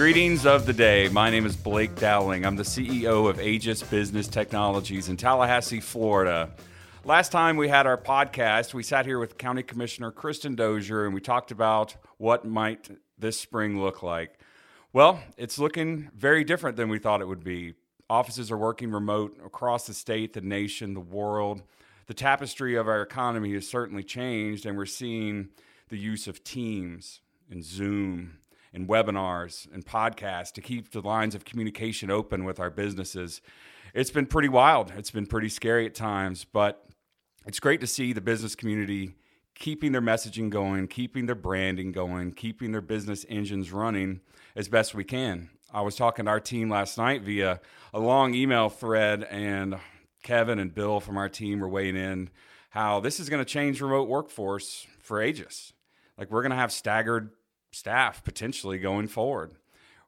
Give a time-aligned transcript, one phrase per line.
[0.00, 1.10] Greetings of the day.
[1.10, 2.46] My name is Blake Dowling.
[2.46, 6.48] I'm the CEO of Aegis Business Technologies in Tallahassee, Florida.
[7.04, 11.12] Last time we had our podcast, we sat here with County Commissioner Kristin Dozier and
[11.12, 14.40] we talked about what might this spring look like.
[14.94, 17.74] Well, it's looking very different than we thought it would be.
[18.08, 21.60] Offices are working remote across the state, the nation, the world.
[22.06, 25.50] The tapestry of our economy has certainly changed, and we're seeing
[25.90, 27.20] the use of Teams
[27.50, 28.38] and Zoom
[28.72, 33.40] and webinars and podcasts to keep the lines of communication open with our businesses.
[33.94, 34.92] It's been pretty wild.
[34.96, 36.86] It's been pretty scary at times, but
[37.46, 39.14] it's great to see the business community
[39.54, 44.20] keeping their messaging going, keeping their branding going, keeping their business engines running
[44.56, 45.50] as best we can.
[45.72, 47.60] I was talking to our team last night via
[47.92, 49.78] a long email thread, and
[50.22, 52.30] Kevin and Bill from our team were weighing in
[52.70, 55.72] how this is going to change remote workforce for Aegis.
[56.16, 57.30] Like we're going to have staggered
[57.70, 59.52] staff potentially going forward.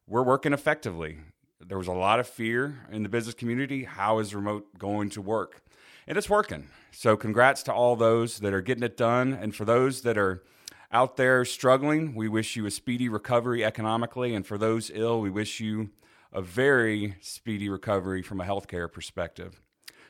[0.07, 1.19] We're working effectively.
[1.61, 3.85] There was a lot of fear in the business community.
[3.85, 5.63] How is remote going to work?
[6.07, 6.69] And it's working.
[6.91, 9.33] So, congrats to all those that are getting it done.
[9.33, 10.43] And for those that are
[10.91, 14.35] out there struggling, we wish you a speedy recovery economically.
[14.35, 15.91] And for those ill, we wish you
[16.33, 19.63] a very speedy recovery from a healthcare perspective.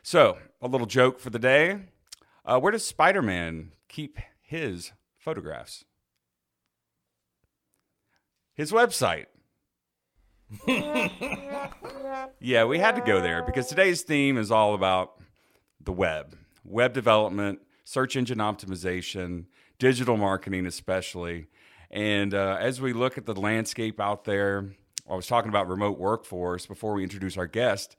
[0.03, 1.81] So, a little joke for the day.
[2.45, 5.85] Uh, where does Spider Man keep his photographs?
[8.55, 9.27] His website.
[12.41, 15.21] yeah, we had to go there because today's theme is all about
[15.81, 19.47] the web, web development, search engine optimization,
[19.79, 21.47] digital marketing, especially.
[21.91, 24.71] And uh, as we look at the landscape out there,
[25.11, 27.97] I was talking about remote workforce before we introduce our guest.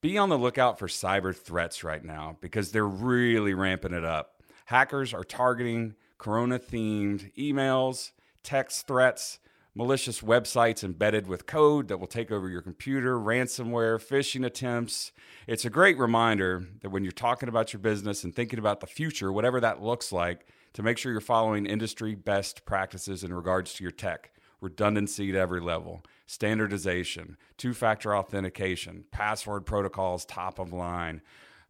[0.00, 4.42] Be on the lookout for cyber threats right now because they're really ramping it up.
[4.66, 9.38] Hackers are targeting corona themed emails, text threats,
[9.76, 15.12] malicious websites embedded with code that will take over your computer, ransomware, phishing attempts.
[15.46, 18.86] It's a great reminder that when you're talking about your business and thinking about the
[18.86, 23.74] future, whatever that looks like, to make sure you're following industry best practices in regards
[23.74, 24.32] to your tech.
[24.62, 31.20] Redundancy at every level, standardization, two factor authentication, password protocols top of line,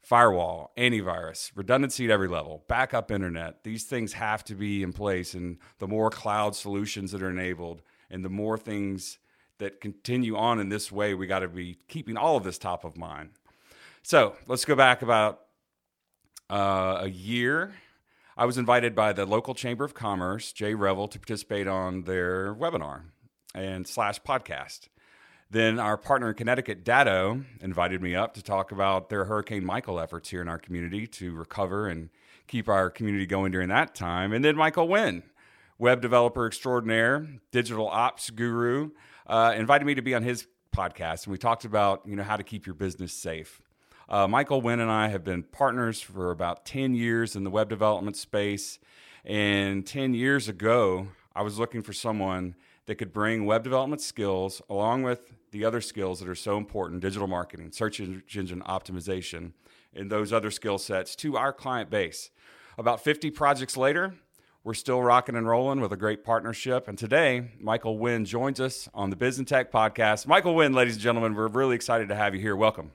[0.00, 3.65] firewall, antivirus, redundancy at every level, backup internet.
[3.65, 5.34] These things have to be in place.
[5.34, 9.19] And the more cloud solutions that are enabled, and the more things
[9.59, 12.84] that continue on in this way, we got to be keeping all of this top
[12.84, 13.31] of mind.
[14.03, 15.41] So let's go back about
[16.50, 17.75] uh, a year.
[18.37, 22.55] I was invited by the local Chamber of Commerce, Jay Revell, to participate on their
[22.55, 23.05] webinar
[23.55, 24.88] and slash podcast.
[25.50, 30.00] Then our partner in Connecticut, Datto, invited me up to talk about their Hurricane Michael
[30.00, 32.11] efforts here in our community to recover and
[32.47, 34.33] keep our community going during that time.
[34.33, 35.23] And then Michael Wynn,
[35.78, 38.91] web developer extraordinaire, digital ops guru,
[39.26, 42.37] uh, invited me to be on his podcast, and we talked about you know how
[42.37, 43.62] to keep your business safe.
[44.09, 47.69] Uh, Michael Wynn and I have been partners for about 10 years in the web
[47.69, 48.78] development space.
[49.25, 52.54] And 10 years ago, I was looking for someone
[52.87, 57.00] that could bring web development skills along with the other skills that are so important
[57.00, 59.53] digital marketing, search engine optimization,
[59.93, 62.31] and those other skill sets to our client base.
[62.78, 64.14] About 50 projects later,
[64.66, 66.88] we're still rocking and rolling with a great partnership.
[66.88, 70.27] And today, Michael Wynn joins us on the Biz and Tech podcast.
[70.27, 72.56] Michael Wynn, ladies and gentlemen, we're really excited to have you here.
[72.56, 72.91] Welcome.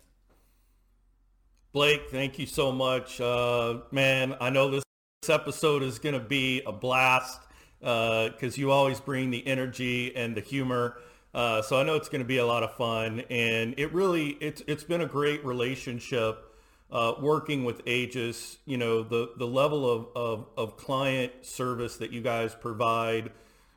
[1.71, 3.21] Blake, thank you so much.
[3.21, 4.83] Uh, man, I know this
[5.29, 7.39] episode is going to be a blast
[7.79, 10.97] because uh, you always bring the energy and the humor.
[11.33, 13.23] Uh, so I know it's going to be a lot of fun.
[13.29, 16.50] And it really, it's, it's been a great relationship
[16.91, 22.11] uh, working with Aegis, you know, the, the level of, of, of client service that
[22.11, 23.31] you guys provide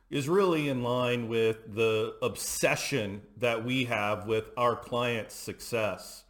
[0.09, 6.23] is really in line with the obsession that we have with our clients' success.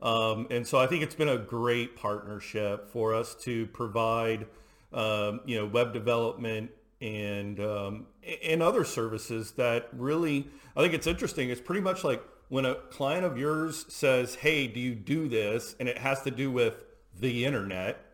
[0.00, 4.46] Um, and so I think it's been a great partnership for us to provide,
[4.92, 6.70] um, you know, web development
[7.00, 8.06] and um,
[8.44, 11.50] and other services that really I think it's interesting.
[11.50, 15.74] It's pretty much like when a client of yours says, "Hey, do you do this?"
[15.78, 16.84] and it has to do with
[17.18, 18.04] the internet,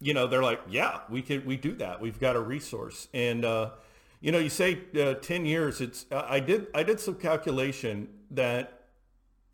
[0.00, 2.00] you know, they're like, "Yeah, we could we do that.
[2.00, 3.70] We've got a resource." And uh,
[4.20, 8.82] you know, you say uh, 10 years, it's I did I did some calculation that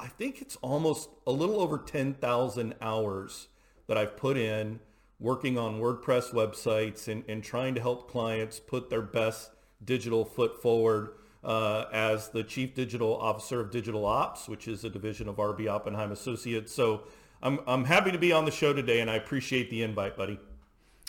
[0.01, 3.49] I think it's almost a little over 10,000 hours
[3.89, 4.79] that I've put in
[5.19, 9.51] working on WordPress websites and, and trying to help clients put their best
[9.85, 11.11] digital foot forward
[11.45, 15.69] uh, as the Chief Digital Officer of Digital Ops, which is a division of RB
[15.69, 16.73] Oppenheim Associates.
[16.73, 17.03] So
[17.43, 20.39] I'm, I'm happy to be on the show today, and I appreciate the invite, buddy.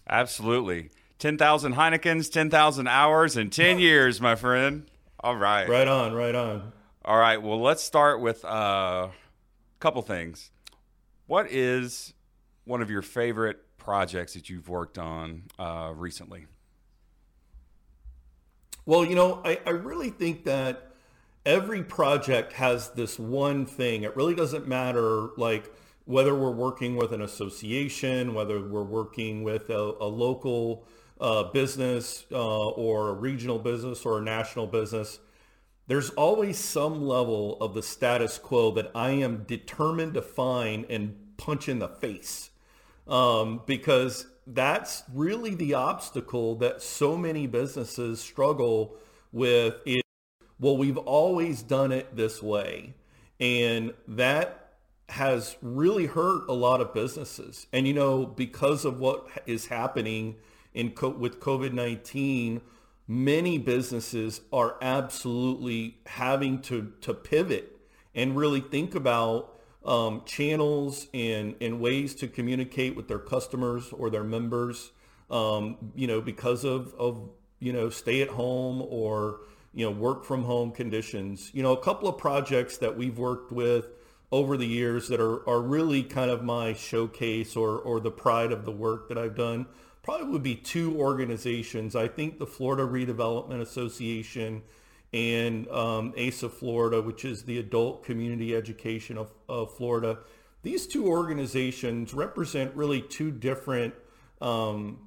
[0.07, 0.91] Absolutely.
[1.19, 4.89] 10,000 Heinekens, 10,000 hours, and 10 years, my friend.
[5.19, 5.67] All right.
[5.67, 6.71] Right on, right on.
[7.03, 7.41] All right.
[7.41, 9.11] Well, let's start with uh, a
[9.79, 10.51] couple things.
[11.27, 12.13] What is
[12.65, 16.45] one of your favorite projects that you've worked on uh, recently?
[18.85, 20.91] Well, you know, I, I really think that
[21.45, 24.03] every project has this one thing.
[24.03, 25.73] It really doesn't matter like
[26.05, 30.85] whether we're working with an association, whether we're working with a, a local
[31.21, 35.19] uh, business uh, or a regional business or a national business,
[35.87, 41.15] there's always some level of the status quo that I am determined to find and
[41.37, 42.51] punch in the face.
[43.07, 48.95] Um, because that's really the obstacle that so many businesses struggle
[49.31, 50.01] with is,
[50.59, 52.93] well, we've always done it this way.
[53.39, 54.73] And that
[55.09, 57.67] has really hurt a lot of businesses.
[57.71, 60.35] And, you know, because of what is happening
[60.73, 62.61] in co- with COVID-19,
[63.07, 67.77] many businesses are absolutely having to, to pivot
[68.13, 69.58] and really think about
[69.89, 74.91] um, channels and, and ways to communicate with their customers or their members,
[75.31, 77.27] um, you know, because of, of,
[77.59, 79.41] you know, stay at home or,
[79.73, 81.49] you know, work from home conditions.
[81.55, 83.87] You know, a couple of projects that we've worked with
[84.31, 88.51] over the years that are, are really kind of my showcase or, or the pride
[88.51, 89.65] of the work that I've done
[90.03, 91.95] probably would be two organizations.
[91.95, 94.61] I think the Florida Redevelopment Association
[95.13, 100.19] and um, ASA Florida, which is the Adult Community Education of, of Florida.
[100.61, 103.93] These two organizations represent really two different,
[104.41, 104.99] um,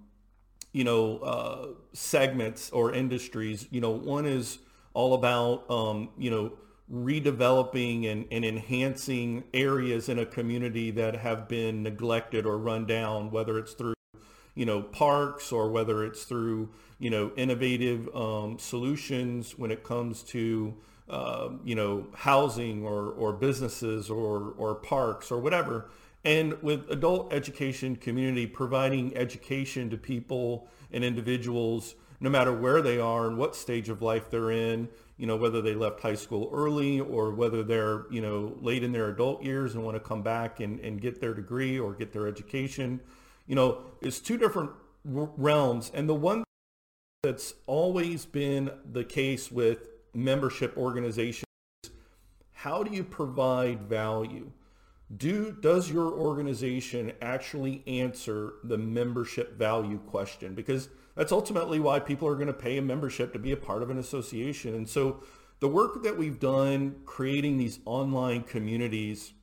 [0.73, 3.69] you know, uh, segments or industries.
[3.71, 4.59] You know, one is
[4.95, 6.53] all about, um, you know,
[6.93, 13.31] redeveloping and, and enhancing areas in a community that have been neglected or run down,
[13.31, 13.95] whether it's through
[14.55, 16.69] you know, parks or whether it's through,
[16.99, 20.75] you know, innovative um, solutions when it comes to,
[21.09, 25.89] uh, you know, housing or, or businesses or, or parks or whatever.
[26.25, 33.01] And with adult education community, providing education to people and individuals, no matter where they
[33.01, 36.49] are and what stage of life they're in, you know, whether they left high school
[36.53, 40.23] early or whether they're, you know, late in their adult years and want to come
[40.23, 43.01] back and, and get their degree or get their education
[43.47, 44.71] you know, it's two different
[45.05, 45.91] realms.
[45.95, 46.45] And the one
[47.23, 51.45] that's always been the case with membership organizations,
[52.53, 54.51] how do you provide value?
[55.15, 60.55] Do, does your organization actually answer the membership value question?
[60.55, 63.83] Because that's ultimately why people are going to pay a membership to be a part
[63.83, 64.75] of an association.
[64.75, 65.23] And so
[65.61, 69.35] the work that we've done creating these online communities,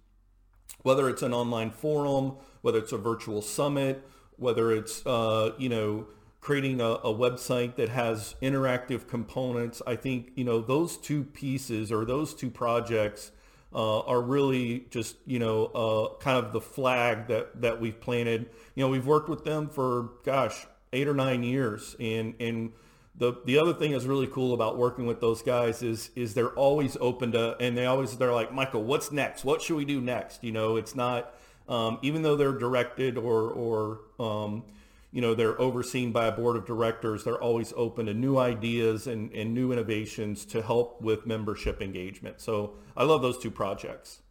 [0.83, 6.07] whether it's an online forum, whether it's a virtual summit, whether it's, uh, you know,
[6.41, 9.81] creating a, a, website that has interactive components.
[9.85, 13.31] I think, you know, those two pieces or those two projects
[13.73, 18.49] uh, are really just, you know, uh, kind of the flag that, that we've planted.
[18.75, 21.95] You know, we've worked with them for, gosh, eight or nine years.
[21.99, 22.71] And, and
[23.19, 26.53] the, the other thing that's really cool about working with those guys is, is they're
[26.53, 29.43] always open to, and they always, they're like, Michael, what's next?
[29.43, 30.43] What should we do next?
[30.43, 31.35] You know, it's not,
[31.67, 34.63] um, even though they're directed or, or um,
[35.11, 39.05] you know, they're overseen by a board of directors, they're always open to new ideas
[39.05, 42.39] and, and new innovations to help with membership engagement.
[42.39, 44.21] So I love those two projects.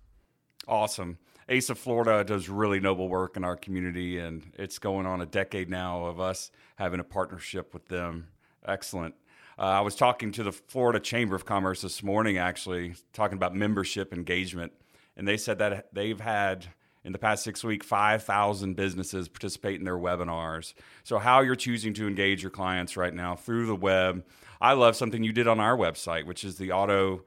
[0.66, 1.18] Awesome.
[1.50, 5.68] ASA Florida does really noble work in our community, and it's going on a decade
[5.68, 8.28] now of us having a partnership with them.
[8.69, 9.15] Excellent.
[9.59, 13.57] Uh, I was talking to the Florida Chamber of Commerce this morning, actually, talking about
[13.57, 14.73] membership engagement,
[15.17, 16.67] and they said that they've had
[17.03, 20.75] in the past six weeks, 5,000 businesses participate in their webinars.
[21.03, 24.25] So, how you're choosing to engage your clients right now through the web.
[24.61, 27.25] I love something you did on our website, which is the auto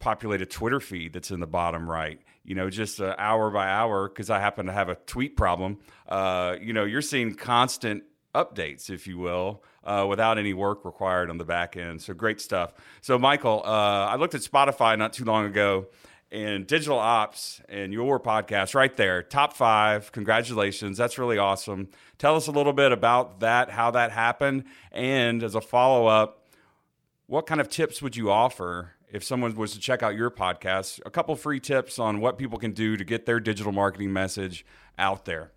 [0.00, 2.20] populated Twitter feed that's in the bottom right.
[2.44, 5.78] You know, just uh, hour by hour, because I happen to have a tweet problem.
[6.06, 11.30] Uh, you know, you're seeing constant updates, if you will, uh, without any work required
[11.30, 12.02] on the back end.
[12.02, 12.74] So great stuff.
[13.00, 13.68] So, Michael, uh,
[14.06, 15.86] I looked at Spotify not too long ago
[16.34, 20.10] and digital ops and your podcast right there, top five.
[20.10, 20.98] Congratulations.
[20.98, 21.88] That's really awesome.
[22.18, 24.64] Tell us a little bit about that, how that happened.
[24.90, 26.48] And as a follow up,
[27.26, 31.00] what kind of tips would you offer if someone was to check out your podcast?
[31.06, 34.66] A couple free tips on what people can do to get their digital marketing message
[34.98, 35.53] out there.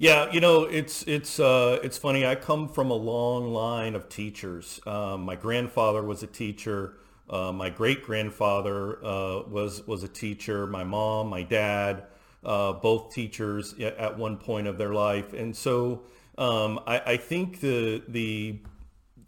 [0.00, 2.24] Yeah, you know, it's it's uh, it's funny.
[2.24, 4.80] I come from a long line of teachers.
[4.86, 6.94] Um, my grandfather was a teacher.
[7.28, 10.66] Uh, my great grandfather uh, was was a teacher.
[10.66, 12.04] My mom, my dad,
[12.42, 16.04] uh, both teachers at one point of their life, and so
[16.38, 18.60] um, I, I, think the the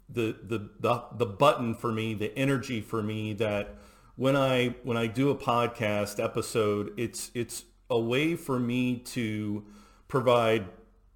[0.09, 3.75] the, the the the button for me, the energy for me that
[4.15, 9.65] when I when I do a podcast episode, it's it's a way for me to
[10.13, 10.63] provide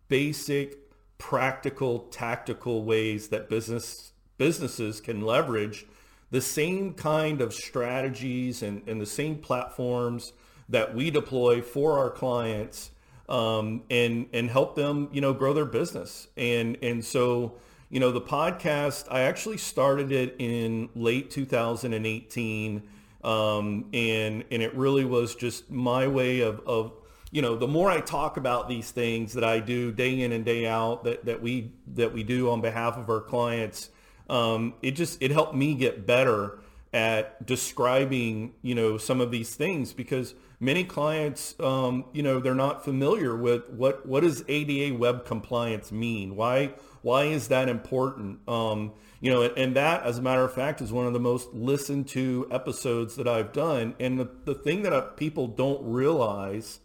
[0.07, 0.75] basic,
[1.19, 5.85] practical, tactical ways that business businesses can leverage
[6.31, 10.33] the same kind of strategies and, and the same platforms
[10.67, 12.89] that we deploy for our clients
[13.29, 16.27] um, and and help them you know grow their business.
[16.35, 17.53] And and so
[17.91, 22.81] you know the podcast I actually started it in late 2018
[23.23, 26.93] um, and and it really was just my way of of
[27.31, 30.45] you know the more I talk about these things that I do day in and
[30.45, 33.89] day out that that we that we do on behalf of our clients
[34.29, 36.59] um, it just it helped me get better
[36.93, 42.55] at describing you know some of these things because many clients um, you know they're
[42.55, 46.35] not familiar with what what does ADA web compliance mean?
[46.35, 48.47] Why why is that important?
[48.47, 51.53] Um, you know and that as a matter of fact is one of the most
[51.53, 53.95] listened to episodes that I've done.
[53.99, 56.79] And the, the thing that people don't realize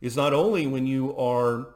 [0.00, 1.68] is not only when you are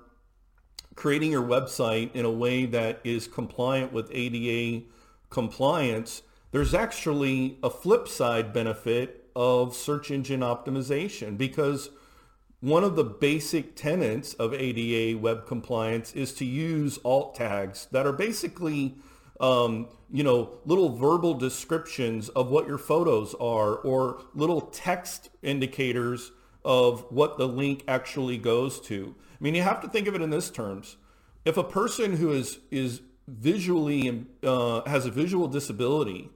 [0.95, 4.85] creating your website in a way that is compliant with ADA
[5.31, 6.23] compliance,
[6.53, 11.91] there's actually a flip side benefit of search engine optimization because
[12.61, 18.07] one of the basic tenets of ADA web compliance is to use alt tags that
[18.07, 18.97] are basically
[19.41, 26.33] um, you know, little verbal descriptions of what your photos are or little text indicators
[26.65, 29.15] of what the link actually goes to.
[29.19, 30.97] I mean, you have to think of it in this terms.
[31.45, 36.31] If a person who is, is visually uh, has a visual disability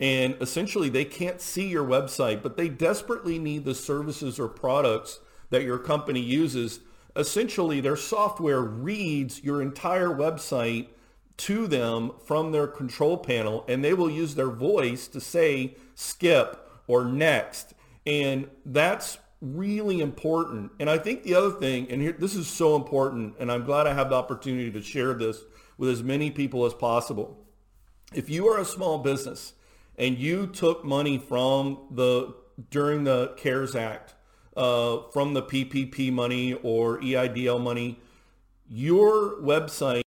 [0.00, 5.20] and essentially they can't see your website, but they desperately need the services or products
[5.50, 6.80] that your company uses.
[7.14, 10.88] Essentially, their software reads your entire website
[11.36, 16.66] to them from their control panel, and they will use their voice to say skip
[16.86, 17.74] or next.
[18.06, 20.72] And that's really important.
[20.78, 23.86] And I think the other thing, and here, this is so important, and I'm glad
[23.86, 25.42] I have the opportunity to share this
[25.78, 27.38] with as many people as possible.
[28.12, 29.54] If you are a small business
[29.96, 32.34] and you took money from the
[32.70, 34.14] during the CARES Act,
[34.56, 37.98] uh, from the PPP money or EIDL money,
[38.68, 40.04] your website is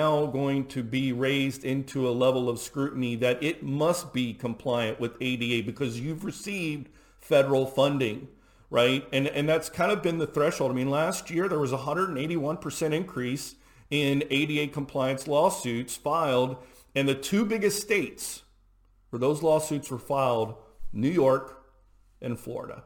[0.00, 5.00] now going to be raised into a level of scrutiny that it must be compliant
[5.00, 6.88] with ADA because you've received
[7.20, 8.28] federal funding,
[8.70, 9.06] right?
[9.12, 10.70] And and that's kind of been the threshold.
[10.70, 13.54] I mean, last year there was a 181% increase
[13.90, 16.56] in ADA compliance lawsuits filed.
[16.94, 18.42] And the two biggest states
[19.10, 20.54] where those lawsuits were filed,
[20.92, 21.64] New York
[22.20, 22.84] and Florida.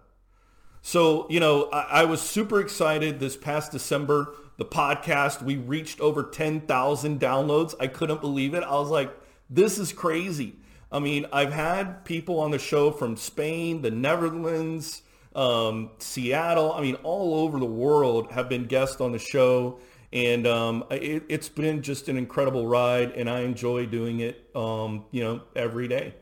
[0.82, 4.34] So, you know, I, I was super excited this past December.
[4.58, 7.74] The podcast, we reached over 10,000 downloads.
[7.80, 8.64] I couldn't believe it.
[8.64, 9.10] I was like,
[9.48, 10.56] this is crazy.
[10.90, 15.02] I mean, I've had people on the show from Spain, the Netherlands,
[15.34, 16.72] um, Seattle.
[16.72, 19.78] I mean, all over the world have been guests on the show.
[20.12, 25.06] And um, it, has been just an incredible ride, and I enjoy doing it, um,
[25.10, 26.14] you know, every day.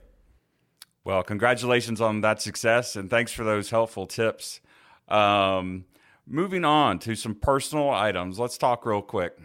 [1.02, 4.60] Well, congratulations on that success, and thanks for those helpful tips.
[5.08, 5.86] Um,
[6.24, 9.36] moving on to some personal items, let's talk real quick.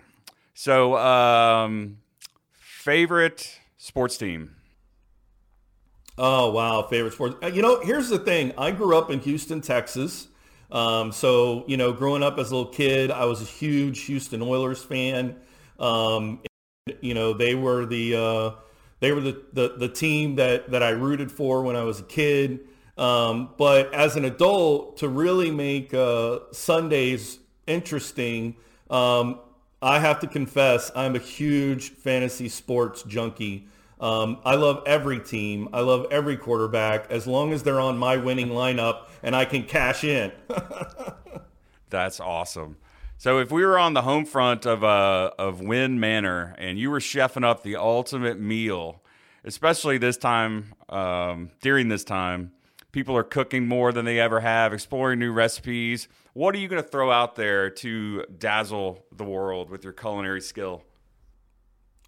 [0.54, 1.98] So, um,
[2.52, 4.56] favorite sports team?
[6.18, 7.36] Oh wow, favorite sports.
[7.44, 8.54] Uh, you know, here's the thing.
[8.58, 10.28] I grew up in Houston, Texas.
[10.72, 14.42] Um, so, you know, growing up as a little kid, I was a huge Houston
[14.42, 15.36] Oilers fan.
[15.78, 16.42] Um,
[16.88, 18.52] and, you know, they were the uh,
[19.02, 22.04] they were the, the, the team that that I rooted for when I was a
[22.04, 22.62] kid.
[22.98, 28.56] Um, but as an adult, to really make uh, Sundays interesting,
[28.90, 29.40] um,
[29.82, 33.68] I have to confess I'm a huge fantasy sports junkie.
[34.00, 35.70] Um, I love every team.
[35.74, 39.64] I love every quarterback as long as they're on my winning lineup and I can
[39.64, 40.32] cash in.
[41.90, 42.78] That's awesome.
[43.18, 46.92] So if we were on the home front of uh, of Wynn Manor and you
[46.92, 49.02] were chefing up the ultimate meal,
[49.46, 52.52] especially this time um, during this time,
[52.92, 56.10] people are cooking more than they ever have, exploring new recipes.
[56.34, 60.42] What are you going to throw out there to dazzle the world with your culinary
[60.42, 60.84] skill?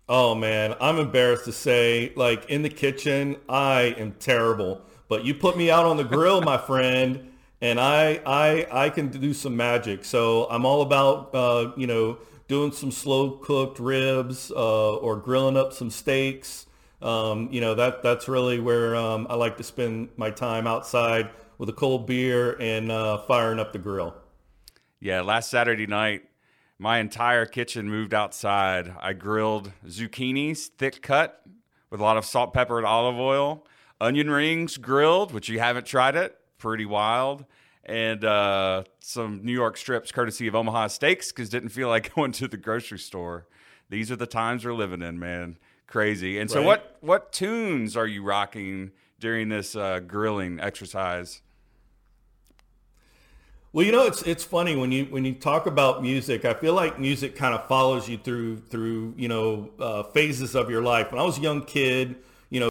[0.09, 4.81] Oh man, I'm embarrassed to say, like in the kitchen, I am terrible.
[5.09, 9.09] But you put me out on the grill, my friend, and I I I can
[9.09, 10.05] do some magic.
[10.05, 15.57] So I'm all about uh, you know doing some slow cooked ribs uh, or grilling
[15.57, 16.67] up some steaks.
[17.01, 21.29] Um, you know that that's really where um, I like to spend my time outside
[21.57, 24.15] with a cold beer and uh, firing up the grill.
[25.01, 26.23] Yeah, last Saturday night
[26.79, 28.93] my entire kitchen moved outside.
[28.99, 31.41] I grilled zucchinis, thick cut,
[31.89, 33.65] with a lot of salt, pepper, and olive oil.
[33.99, 37.45] Onion rings grilled, which you haven't tried it, pretty wild.
[37.83, 42.31] And uh, some New York strips, courtesy of Omaha Steaks, because didn't feel like going
[42.33, 43.47] to the grocery store.
[43.89, 45.57] These are the times we're living in, man.
[45.87, 46.37] Crazy.
[46.37, 46.65] And so, Right.
[46.65, 51.41] what what tunes are you rocking during this uh, grilling exercise?
[53.77, 56.45] Well, you know, it's it's funny when you when you talk about music.
[56.45, 60.71] I feel like music kind of follows you through through you know uh, phases of
[60.71, 61.11] your life.
[61.11, 62.15] When I was a young kid,
[62.49, 62.69] you know,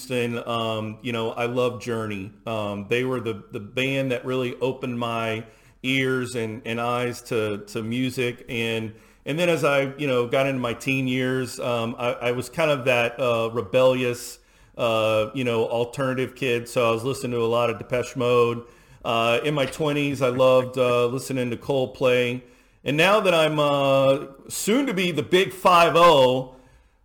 [0.00, 2.32] Houston, um, you know, I loved Journey.
[2.46, 5.44] Um, they were the the band that really opened my
[5.84, 8.94] ears and, and eyes to to music and
[9.24, 12.48] and then as I you know got into my teen years, um, I, I was
[12.48, 14.40] kind of that uh, rebellious
[14.76, 16.68] uh, you know alternative kid.
[16.68, 18.64] So I was listening to a lot of Depeche Mode.
[19.08, 22.42] Uh, in my 20s, I loved uh, listening to Coldplay.
[22.84, 26.54] And now that I'm uh, soon to be the big 5-0,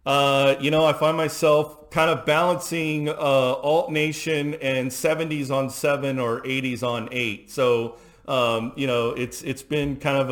[0.06, 5.70] uh, you know, I find myself kind of balancing uh, alt nation and 70s on
[5.70, 7.50] 7 or 80s on 8.
[7.50, 7.96] So,
[8.28, 10.30] um, you know, it's it's been kind of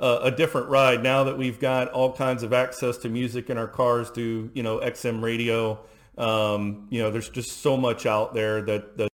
[0.00, 3.58] a, a, different ride now that we've got all kinds of access to music in
[3.58, 5.78] our cars through, you know, XM radio.
[6.18, 9.08] Um, you know, there's just so much out there that, that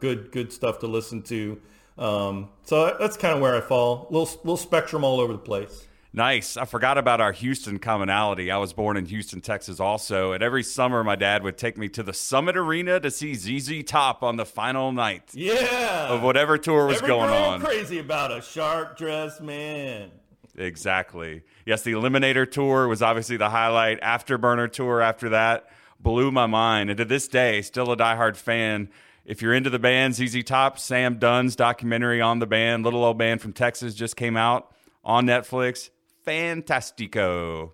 [0.00, 1.60] good good stuff to listen to.
[1.96, 4.06] Um, so that's kind of where I fall.
[4.10, 5.86] Little little spectrum all over the place.
[6.12, 6.56] Nice.
[6.56, 8.50] I forgot about our Houston commonality.
[8.50, 10.32] I was born in Houston, Texas, also.
[10.32, 13.84] And every summer, my dad would take me to the Summit Arena to see ZZ
[13.84, 16.08] Top on the final night Yeah.
[16.08, 17.60] of whatever tour was Every going on.
[17.60, 20.10] Crazy about a sharp dressed man.
[20.56, 21.42] Exactly.
[21.66, 24.00] Yes, the Eliminator tour was obviously the highlight.
[24.00, 25.68] Afterburner tour after that
[26.00, 26.90] blew my mind.
[26.90, 28.88] And to this day, still a diehard fan.
[29.28, 33.18] If you're into the band, ZZ Top, Sam Dunn's documentary on the band, Little Old
[33.18, 35.90] Band from Texas, just came out on Netflix.
[36.26, 37.72] Fantastico.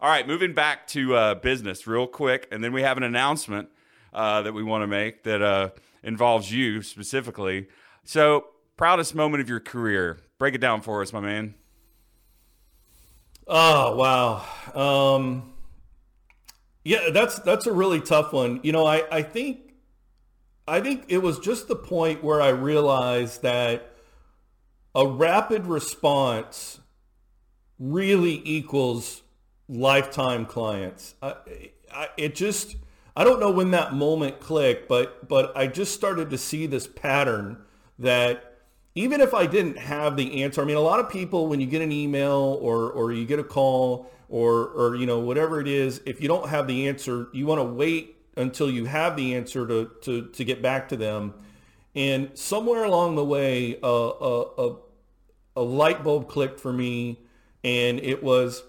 [0.00, 2.48] All right, moving back to uh, business real quick.
[2.50, 3.68] And then we have an announcement
[4.14, 5.70] uh, that we want to make that uh,
[6.02, 7.68] involves you specifically.
[8.04, 8.46] So,
[8.78, 10.20] proudest moment of your career.
[10.38, 11.54] Break it down for us, my man.
[13.46, 15.16] Oh wow.
[15.16, 15.52] Um,
[16.82, 18.60] yeah, that's that's a really tough one.
[18.62, 19.71] You know, I, I think
[20.72, 23.92] I think it was just the point where I realized that
[24.94, 26.80] a rapid response
[27.78, 29.20] really equals
[29.68, 31.14] lifetime clients.
[31.20, 31.34] I,
[31.92, 32.76] I, it just
[33.14, 36.86] I don't know when that moment clicked, but but I just started to see this
[36.86, 37.58] pattern
[37.98, 38.60] that
[38.94, 41.66] even if I didn't have the answer, I mean, a lot of people, when you
[41.66, 45.68] get an email or, or you get a call or, or, you know, whatever it
[45.68, 49.34] is, if you don't have the answer, you want to wait until you have the
[49.34, 51.34] answer to, to, to get back to them.
[51.94, 54.76] And somewhere along the way, a, a,
[55.56, 57.18] a light bulb clicked for me
[57.64, 58.62] and it was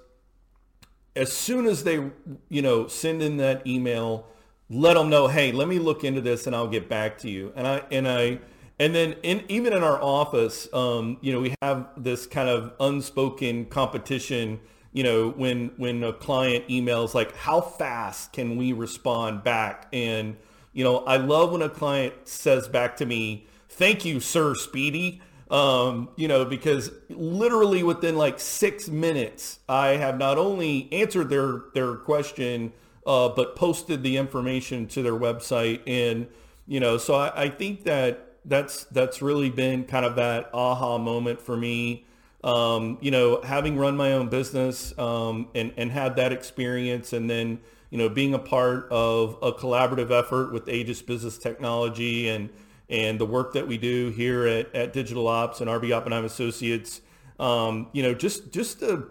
[1.15, 2.11] as soon as they,
[2.49, 4.27] you know, send in that email,
[4.69, 7.53] let them know, hey, let me look into this and I'll get back to you.
[7.55, 8.39] And I, and I,
[8.79, 12.73] and then in, even in our office, um, you know, we have this kind of
[12.79, 14.59] unspoken competition,
[14.93, 19.87] you know, when, when a client emails like, how fast can we respond back?
[19.91, 20.37] And,
[20.71, 25.21] you know, I love when a client says back to me, thank you, sir, Speedy.
[25.51, 31.63] Um, you know, because literally within like six minutes, I have not only answered their,
[31.75, 32.73] their question,
[33.05, 35.81] uh, but posted the information to their website.
[35.85, 36.27] And,
[36.65, 40.97] you know, so I, I think that that's, that's really been kind of that aha
[40.97, 42.05] moment for me.
[42.43, 47.29] Um, you know, having run my own business, um, and, and had that experience and
[47.29, 52.49] then, you know, being a part of a collaborative effort with Aegis Business Technology and,
[52.89, 56.99] and the work that we do here at, at Digital Ops and RB Oppenheim Associates,
[57.39, 59.09] um, you know, just just the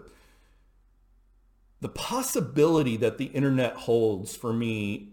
[1.83, 5.09] the possibility that the internet holds for me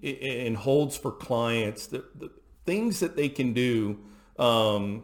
[0.46, 2.30] and holds for clients, the, the
[2.64, 3.98] things that they can do,
[4.38, 5.02] um,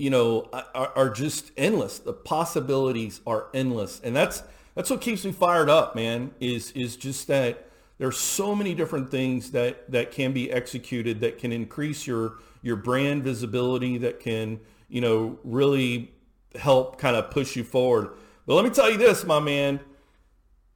[0.00, 1.98] you know, are, are just endless.
[1.98, 4.42] The possibilities are endless, and that's
[4.74, 6.30] that's what keeps me fired up, man.
[6.40, 11.36] Is is just that there's so many different things that that can be executed that
[11.36, 16.12] can increase your your brand visibility, that can you know really
[16.54, 18.08] help kind of push you forward.
[18.46, 19.80] But let me tell you this, my man.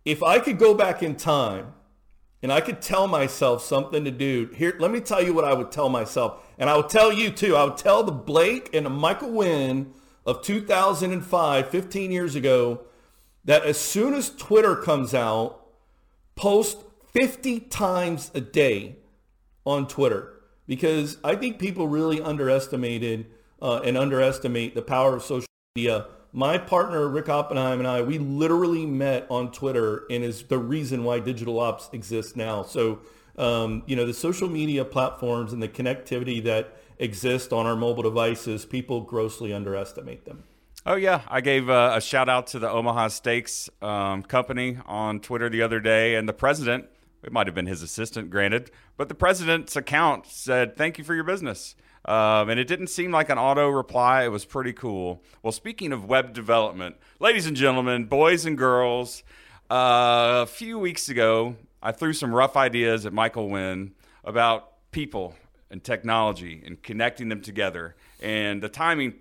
[0.05, 1.73] If I could go back in time
[2.45, 5.55] and I could tell myself something to do, here, let me tell you what I
[5.55, 6.47] would tell myself.
[6.59, 7.57] And I would tell you too.
[7.57, 9.95] I would tell the Blake and the Michael Wynn
[10.27, 12.83] of 2005, 15 years ago,
[13.47, 15.69] that as soon as Twitter comes out,
[16.37, 18.97] post 50 times a day
[19.65, 20.35] on Twitter
[20.67, 23.25] because I think people really underestimated
[23.63, 28.19] uh, and underestimate the power of social media my partner Rick Oppenheim and I, we
[28.19, 32.65] literally met on Twitter, and is the reason why Digital Ops exists now.
[32.65, 32.99] So,
[33.39, 38.03] um, you know, the social media platforms and the connectivity that exist on our mobile
[38.03, 40.43] devices, people grossly underestimate them.
[40.85, 45.21] Oh yeah, I gave uh, a shout out to the Omaha Steaks um, company on
[45.21, 46.87] Twitter the other day, and the president.
[47.23, 51.15] It might have been his assistant, granted, but the president's account said, "Thank you for
[51.15, 54.25] your business." Um, and it didn't seem like an auto reply.
[54.25, 55.23] It was pretty cool.
[55.43, 59.23] Well, speaking of web development, ladies and gentlemen, boys and girls,
[59.71, 65.35] uh, a few weeks ago, I threw some rough ideas at Michael Wynn about people
[65.71, 67.97] and technology and connecting them together.
[68.21, 69.15] And the timing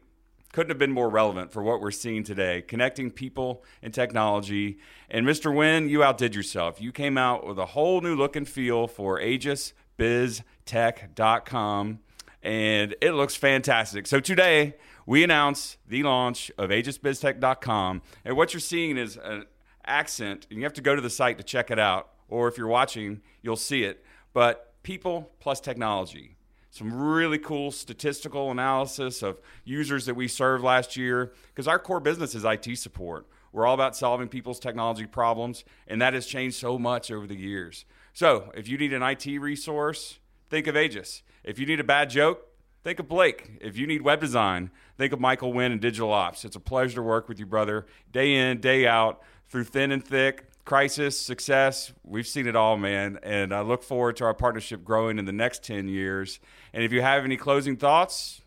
[0.53, 4.77] couldn't have been more relevant for what we're seeing today connecting people and technology.
[5.09, 5.53] And Mr.
[5.53, 6.79] Wynn, you outdid yourself.
[6.79, 11.99] You came out with a whole new look and feel for aegisbiztech.com,
[12.43, 14.05] and it looks fantastic.
[14.05, 14.75] So today,
[15.07, 18.01] we announce the launch of aegisbiztech.com.
[18.23, 19.45] And what you're seeing is an
[19.85, 22.09] accent, and you have to go to the site to check it out.
[22.27, 24.05] Or if you're watching, you'll see it.
[24.33, 26.37] But people plus technology
[26.73, 31.99] some really cool statistical analysis of users that we served last year because our core
[31.99, 33.27] business is IT support.
[33.51, 37.35] We're all about solving people's technology problems, and that has changed so much over the
[37.35, 37.85] years.
[38.11, 40.17] So, if you need an IT resource,
[40.49, 41.23] think of Aegis.
[41.43, 42.47] If you need a bad joke,
[42.83, 43.57] think of Blake.
[43.61, 46.45] If you need web design, think of Michael Wynn and Digital Ops.
[46.45, 50.03] It's a pleasure to work with you, brother, day in, day out, through thin and
[50.03, 51.91] thick crisis, success.
[52.03, 53.19] We've seen it all, man.
[53.23, 56.39] And I look forward to our partnership growing in the next 10 years.
[56.73, 58.41] And if you have any closing thoughts,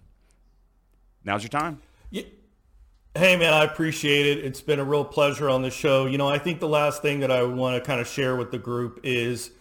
[1.25, 1.81] now's your time.
[2.11, 2.23] Yeah.
[3.15, 4.45] Hey, man, I appreciate it.
[4.45, 6.07] It's been a real pleasure on the show.
[6.07, 8.51] You know, I think the last thing that I want to kind of share with
[8.51, 9.53] the group is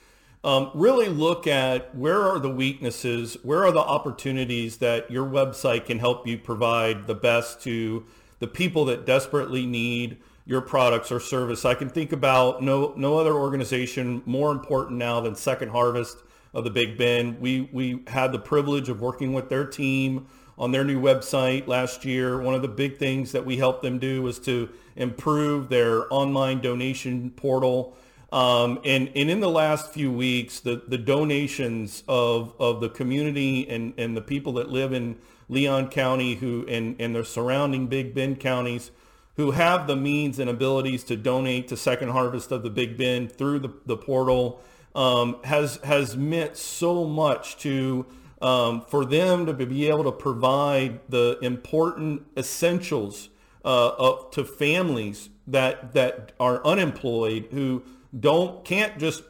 [0.45, 5.85] um, really look at where are the weaknesses, where are the opportunities that your website
[5.85, 8.05] can help you provide the best to
[8.37, 11.65] the people that desperately need your products or service.
[11.65, 16.19] I can think about no no other organization more important now than Second Harvest
[16.53, 17.41] of the Big Bend.
[17.41, 20.27] We we had the privilege of working with their team
[20.59, 22.39] on their new website last year.
[22.39, 26.61] One of the big things that we helped them do was to improve their online
[26.61, 27.97] donation portal.
[28.31, 33.69] Um, and, and in the last few weeks, the, the donations of, of the community
[33.69, 38.13] and, and the people that live in Leon County who and, and the surrounding Big
[38.15, 38.91] Bend counties
[39.35, 43.31] who have the means and abilities to donate to Second Harvest of the Big Bend
[43.31, 44.61] through the, the portal
[44.95, 48.05] um, has has meant so much to
[48.41, 53.29] um, for them to be able to provide the important essentials
[53.63, 57.83] uh, of, to families that that are unemployed who
[58.17, 59.23] don't can't just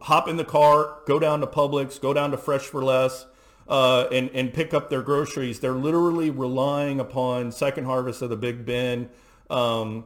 [0.00, 3.26] hop in the car, go down to Publix, go down to Fresh for Less,
[3.68, 5.60] uh, and and pick up their groceries.
[5.60, 9.08] They're literally relying upon Second Harvest of the Big Bend
[9.50, 10.04] um,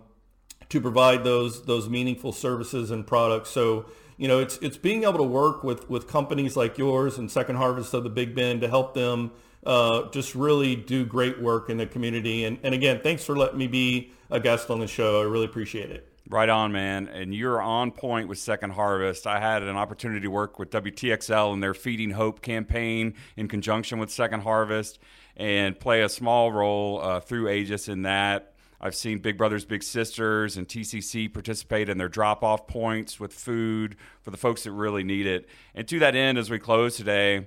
[0.68, 3.50] to provide those those meaningful services and products.
[3.50, 3.86] So
[4.16, 7.56] you know, it's it's being able to work with with companies like yours and Second
[7.56, 9.32] Harvest of the Big Bend to help them
[9.64, 12.44] uh, just really do great work in the community.
[12.44, 15.20] And and again, thanks for letting me be a guest on the show.
[15.20, 16.15] I really appreciate it.
[16.28, 17.06] Right on, man.
[17.06, 19.28] And you're on point with Second Harvest.
[19.28, 24.00] I had an opportunity to work with WTXL and their Feeding Hope campaign in conjunction
[24.00, 24.98] with Second Harvest
[25.36, 28.54] and play a small role uh, through Aegis in that.
[28.80, 33.32] I've seen Big Brothers Big Sisters and TCC participate in their drop off points with
[33.32, 35.48] food for the folks that really need it.
[35.76, 37.46] And to that end, as we close today,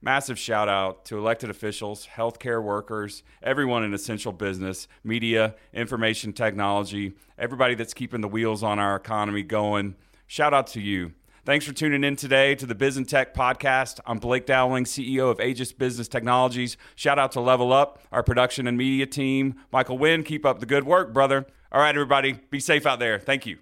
[0.00, 7.14] massive shout out to elected officials, healthcare workers, everyone in essential business, media, information technology,
[7.38, 9.94] everybody that's keeping the wheels on our economy going.
[10.26, 11.12] Shout out to you.
[11.44, 13.98] Thanks for tuning in today to the Biz and Tech podcast.
[14.06, 16.76] I'm Blake Dowling, CEO of Aegis Business Technologies.
[16.96, 19.54] Shout out to Level Up, our production and media team.
[19.72, 21.46] Michael Wynn, keep up the good work, brother.
[21.72, 23.18] All right, everybody, be safe out there.
[23.18, 23.58] Thank you.